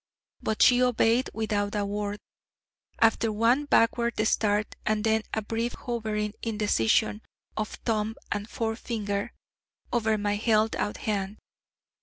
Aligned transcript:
But 0.41 0.63
she 0.63 0.81
obeyed 0.81 1.29
without 1.31 1.75
a 1.75 1.85
word, 1.85 2.17
after 2.99 3.31
one 3.31 3.65
backward 3.65 4.15
start 4.25 4.75
and 4.83 5.03
then 5.03 5.21
a 5.31 5.43
brief 5.43 5.73
hovering 5.73 6.33
in 6.41 6.57
decision 6.57 7.21
of 7.55 7.75
thumb 7.85 8.15
and 8.31 8.49
forefinger 8.49 9.31
over 9.93 10.17
my 10.17 10.37
held 10.37 10.75
out 10.75 10.97
hand. 11.05 11.37